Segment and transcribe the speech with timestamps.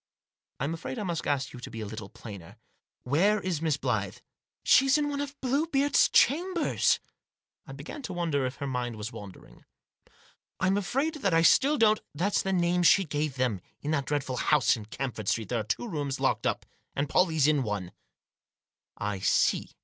[0.59, 2.57] "Fm afraid I must ask you to be a little plainer.
[3.03, 4.21] Where is Miss Blyth?""
[4.63, 6.99] She's in one of Bluebeard's Chambers?"
[7.67, 9.63] I began to wonder if her mind was wandering."
[10.59, 13.61] I'm afraid that I still don't ""That's the name she gave them.
[13.83, 16.65] In that dreadful house in Camford Street there are two rooms locked up,
[16.95, 17.91] and Pollie's in one,"
[18.97, 19.69] "I see."